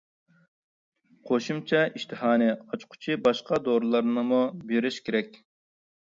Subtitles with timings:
[1.29, 4.39] قوشۇمچە ئىشتىھانى ئاچقۇچى باشقا دورىلارنىمۇ
[4.71, 5.39] بېرىش كېرەك.